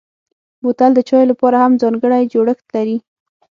[0.61, 2.97] بوتل د چايو لپاره هم ځانګړی جوړښت لري.